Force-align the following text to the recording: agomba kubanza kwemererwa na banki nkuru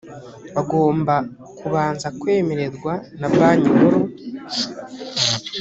agomba 0.61 1.15
kubanza 1.57 2.07
kwemererwa 2.19 2.93
na 3.19 3.27
banki 3.35 3.69
nkuru 3.75 3.99